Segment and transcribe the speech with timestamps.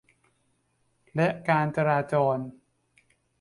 [1.15, 2.37] และการจราจร